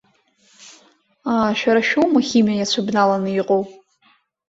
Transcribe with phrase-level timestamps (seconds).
[1.33, 3.63] Аа, шәара шәоума химиа иацәыбналаны иҟоу?